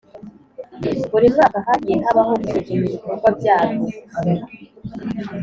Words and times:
Buri 1.11 1.27
mwaka 1.33 1.57
hagiye 1.67 1.97
habaho 2.05 2.31
gusuzuma 2.41 2.85
ibikorwa 2.87 3.27
byabo 3.37 3.83